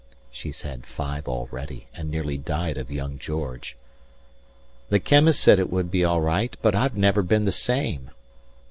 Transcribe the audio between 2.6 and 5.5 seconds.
of young George.) 160 The chemist